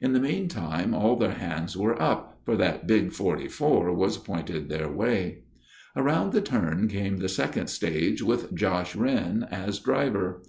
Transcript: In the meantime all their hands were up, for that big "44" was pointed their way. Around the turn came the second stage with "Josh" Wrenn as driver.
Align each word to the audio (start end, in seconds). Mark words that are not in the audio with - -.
In 0.00 0.14
the 0.14 0.18
meantime 0.20 0.94
all 0.94 1.14
their 1.14 1.30
hands 1.34 1.76
were 1.76 1.94
up, 2.02 2.40
for 2.44 2.56
that 2.56 2.88
big 2.88 3.12
"44" 3.12 3.92
was 3.94 4.18
pointed 4.18 4.68
their 4.68 4.90
way. 4.90 5.44
Around 5.94 6.32
the 6.32 6.42
turn 6.42 6.88
came 6.88 7.18
the 7.18 7.28
second 7.28 7.68
stage 7.68 8.20
with 8.20 8.52
"Josh" 8.52 8.96
Wrenn 8.96 9.44
as 9.48 9.78
driver. 9.78 10.42